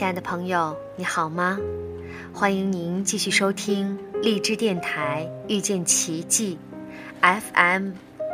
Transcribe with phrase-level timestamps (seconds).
[0.00, 1.58] 亲爱的朋友，你好吗？
[2.32, 6.56] 欢迎您继续收听荔枝电台遇见奇迹
[7.20, 7.90] ，FM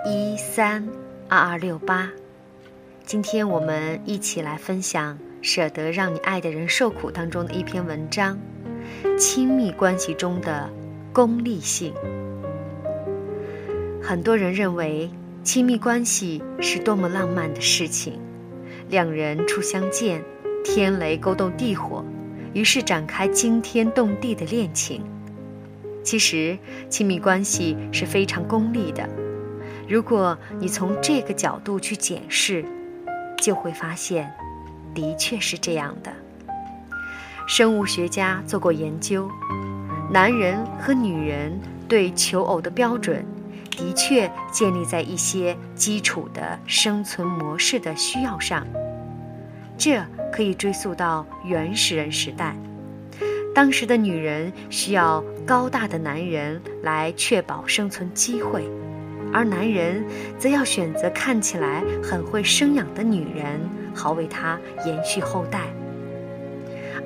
[0.06, 0.88] 一三
[1.28, 2.08] 二二六八。
[3.04, 8.38] 今天我们一起来分享《舍得让你爱的人受苦》当中的一篇文章：
[9.18, 10.70] 亲密关系中的
[11.12, 11.92] 功利性。
[14.00, 15.10] 很多人认为
[15.42, 18.20] 亲密关系是多么浪漫的事情，
[18.88, 20.22] 两人初相见。
[20.68, 22.04] 天雷勾动地火，
[22.52, 25.00] 于是展开惊天动地的恋情。
[26.02, 26.58] 其实，
[26.90, 29.08] 亲密关系是非常功利的。
[29.88, 32.64] 如果你从这个角度去检视，
[33.38, 34.28] 就会发现，
[34.92, 36.12] 的确是这样的。
[37.46, 39.30] 生物学家做过研究，
[40.10, 43.24] 男人和女人对求偶的标准，
[43.70, 48.66] 的确建立在一些基础的生存模式的需要上。
[49.78, 50.02] 这
[50.36, 52.54] 可以追溯到原始人时代，
[53.54, 58.68] 当时的女人需要高大的男人来确保生存机会，
[59.32, 60.04] 而男人
[60.38, 63.58] 则要选择看起来很会生养的女人，
[63.94, 65.62] 好为他延续后代。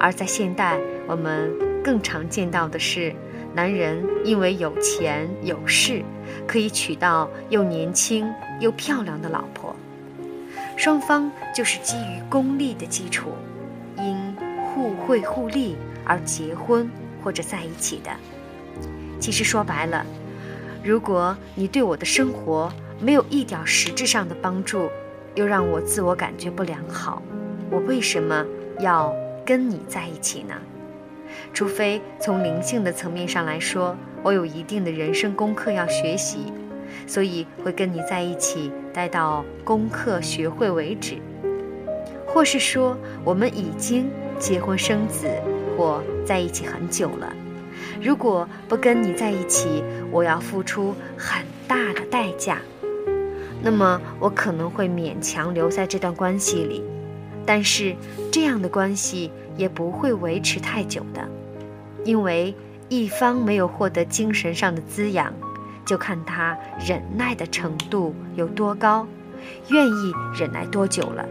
[0.00, 1.52] 而在现代，我们
[1.84, 3.14] 更常见到的是，
[3.54, 6.02] 男人因为有钱有势，
[6.48, 9.76] 可以娶到又年轻又漂亮的老婆。
[10.80, 13.32] 双方就是基于功利的基础，
[13.98, 16.90] 因互惠互利而结婚
[17.22, 18.10] 或者在一起的。
[19.20, 20.06] 其实说白了，
[20.82, 24.88] 如果你对我的生活没有一点实质上的帮助，
[25.34, 27.22] 又让我自我感觉不良好，
[27.70, 28.42] 我为什么
[28.78, 29.14] 要
[29.44, 30.54] 跟你在一起呢？
[31.52, 36.50] 除非从灵性的层面上来说，我有一定的人生功课要学习。
[37.10, 41.16] 所以会跟你在一起待到功课学会为止，
[42.24, 45.28] 或是说我们已经结婚生子
[45.76, 47.34] 或在一起很久了。
[48.00, 49.82] 如果不跟你在一起，
[50.12, 52.62] 我要付出很大的代价，
[53.60, 56.80] 那么我可能会勉强留在这段关系里，
[57.44, 57.96] 但是
[58.30, 61.28] 这样的关系也不会维持太久的，
[62.04, 62.54] 因为
[62.88, 65.34] 一方没有获得精神上的滋养。
[65.90, 69.04] 就看他忍耐的程度有多高，
[69.70, 71.26] 愿意忍耐多久了。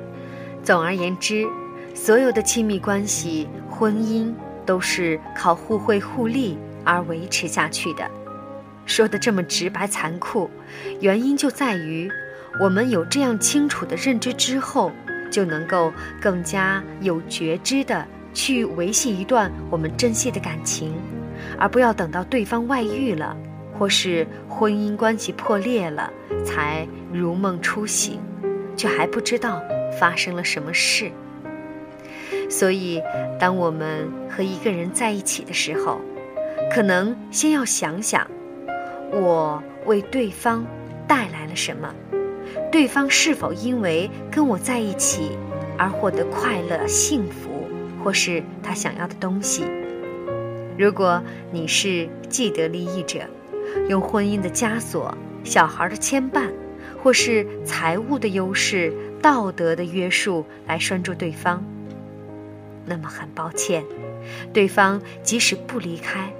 [0.61, 1.47] 总而言之，
[1.95, 4.33] 所有的亲密关系、婚姻
[4.65, 8.05] 都是靠互惠互利而维持下去的。
[8.85, 10.49] 说的这么直白残酷，
[10.99, 12.11] 原因就在于
[12.59, 14.91] 我们有这样清楚的认知之后，
[15.31, 20.93] 就能够更加有觉知的去维系一段我们珍惜的感情，
[21.57, 23.37] 而不要等到对方外遇了。
[23.79, 26.11] 或是婚姻关系破裂了，
[26.45, 28.19] 才如梦初醒，
[28.75, 29.63] 却还不知道
[29.97, 31.09] 发生了什么事。
[32.49, 33.01] 所以，
[33.39, 36.01] 当我们和一个人在一起的时候，
[36.69, 38.29] 可能先要想想，
[39.13, 40.65] 我为对方
[41.07, 41.93] 带来了什么，
[42.69, 45.37] 对方是否因为跟我在一起
[45.77, 47.69] 而获得快乐、幸福，
[48.03, 49.63] 或是他想要的东西。
[50.77, 53.21] 如果你是既得利益者，
[53.87, 56.51] 用婚姻的枷锁、小孩的牵绊，
[57.01, 61.63] 或是财务的优势、道德的约束来拴住对方。
[62.85, 63.83] 那么很抱歉，
[64.51, 66.33] 对方即使不离开，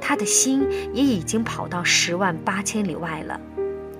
[0.00, 3.40] 他的心也已经跑到十万八千里外了。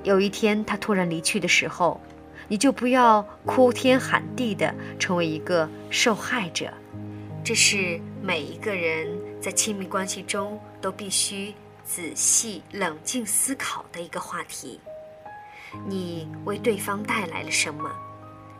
[0.02, 1.98] 有一天他突然离去的时候，
[2.46, 6.68] 你就不要哭天喊地的成为一个受害者。
[7.42, 9.08] 这是每一个人
[9.40, 11.54] 在亲密关系中都必须。
[11.84, 14.80] 仔细冷静思考的一个话题：
[15.86, 17.90] 你为对方带来了什么？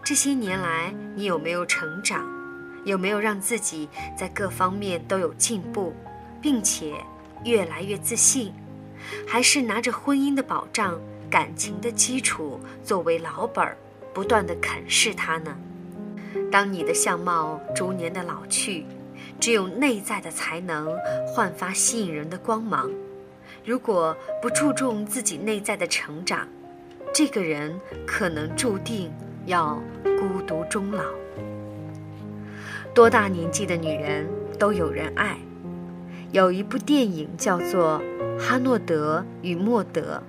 [0.04, 2.22] 这些年来，你有没有成长？
[2.84, 5.94] 有没有让自己在各方面都有进步，
[6.42, 6.94] 并且
[7.44, 8.52] 越来越自信？
[9.26, 11.00] 还是拿着婚姻的保障、
[11.30, 13.76] 感情的基础作为老本儿，
[14.12, 15.56] 不断的啃噬它呢？
[16.52, 18.84] 当你的相貌逐年的老去，
[19.40, 20.94] 只有内在的才能
[21.26, 22.90] 焕发吸引人的光芒。
[23.64, 26.46] 如果不注重自己内在的成长，
[27.14, 27.74] 这个人
[28.06, 29.10] 可能注定
[29.46, 31.02] 要孤独终老。
[32.94, 34.28] 多大年纪的女人
[34.58, 35.38] 都有人爱。
[36.30, 38.02] 有一部电影叫做
[38.38, 40.22] 《哈诺德与莫德》，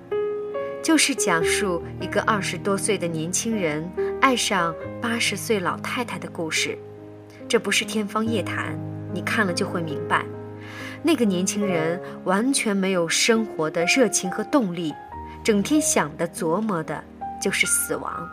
[0.82, 3.86] 就是讲述一个二十多岁的年轻人
[4.20, 6.78] 爱上八十岁老太太的故事。
[7.46, 8.78] 这不是天方夜谭，
[9.12, 10.24] 你看了就会明白。
[11.06, 14.92] 那个年轻人完全没有生活的热情和动力，
[15.44, 17.00] 整天想的、琢磨的
[17.40, 18.28] 就是死亡，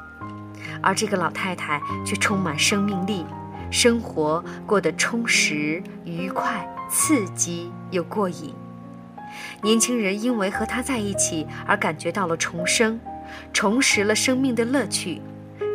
[0.82, 3.24] 而这个老太太却充满生命力，
[3.70, 8.52] 生活过得充实、愉快、刺激又过瘾。
[9.62, 13.00] 年轻人因为和她在一起而感觉到了重生，
[13.54, 15.22] 重拾了生命的乐趣，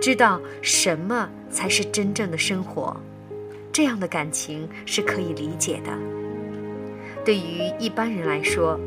[0.03, 2.97] 知道什么才是真正的生活。
[3.73, 5.93] 这样的感情是可以理解的。
[7.29, 8.81] 对于一般人来说，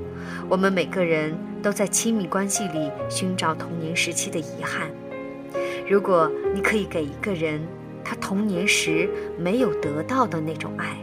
[0.50, 4.90] 我们每个人都在亲密关系里寻找童年时期的遗憾。
[5.88, 7.62] 如果你可以给一个人
[8.04, 9.08] 他童年时
[9.38, 10.98] 没有得到的那种爱，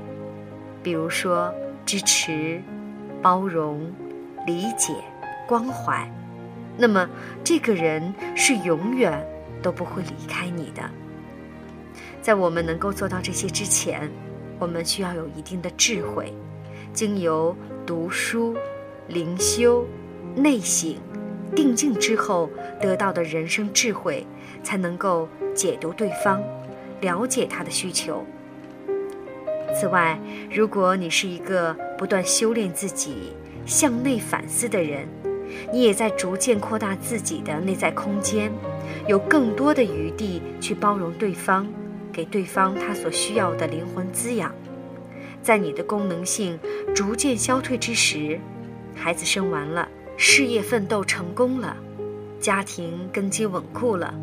[0.82, 1.54] 比如说
[1.86, 2.60] 支持、
[3.22, 3.88] 包容、
[4.44, 4.92] 理解、
[5.46, 6.12] 关怀，
[6.76, 7.08] 那么
[7.44, 9.24] 这个人是永远
[9.62, 10.82] 都不会离开你的。
[12.20, 14.10] 在我们能够做到这些之前，
[14.58, 16.34] 我们需要有一定的智慧，
[16.92, 17.54] 经由
[17.86, 18.56] 读书、
[19.08, 19.86] 灵修、
[20.34, 20.96] 内省、
[21.54, 22.50] 定静之后
[22.80, 24.26] 得到的人生智慧。
[24.62, 26.42] 才能够解读对方，
[27.00, 28.24] 了解他的需求。
[29.74, 30.18] 此外，
[30.50, 33.32] 如果你是一个不断修炼自己、
[33.64, 35.06] 向内反思的人，
[35.72, 38.50] 你也在逐渐扩大自己的内在空间，
[39.06, 41.66] 有更多的余地去包容对方，
[42.12, 44.52] 给对方他所需要的灵魂滋养。
[45.42, 46.58] 在你的功能性
[46.94, 48.38] 逐渐消退之时，
[48.94, 51.76] 孩子生完了，事业奋斗成功了，
[52.40, 54.14] 家庭根基稳固了。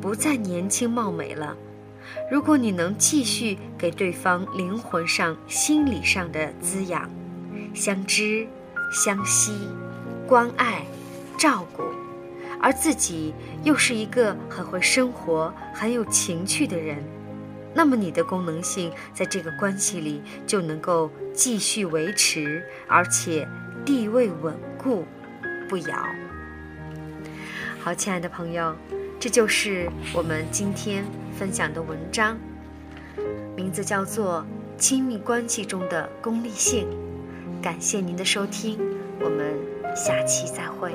[0.00, 1.56] 不再年轻貌美了。
[2.30, 7.08] 如果你能继续给对方灵魂上、心理上的滋养，
[7.72, 8.46] 相知、
[8.92, 9.52] 相惜、
[10.26, 10.84] 关爱、
[11.38, 11.84] 照顾，
[12.60, 13.32] 而自己
[13.62, 16.98] 又是一个很会生活、很有情趣的人，
[17.74, 23.48] 那么你的功能性在这个关系里就能够继续维持，而且
[23.84, 25.04] 地位稳固，
[25.68, 26.06] 不摇。
[27.80, 28.74] 好，亲爱的朋友。
[29.18, 31.04] 这就是我们今天
[31.38, 32.36] 分享的文章，
[33.54, 34.44] 名字叫做
[34.80, 36.88] 《亲密关系中的功利性》。
[37.62, 38.80] 感谢您的收听，
[39.20, 39.56] 我们
[39.94, 40.92] 下期再会。